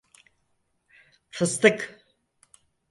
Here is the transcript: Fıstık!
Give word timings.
Fıstık! 1.31 2.01